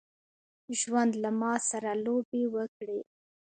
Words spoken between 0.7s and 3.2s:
ژوند له ماسره لوبي وکړي.